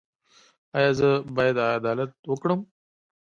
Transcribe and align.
ایا 0.77 0.91
زه 0.99 1.09
باید 1.35 1.57
عدالت 1.77 2.11
وکړم؟ 2.31 2.59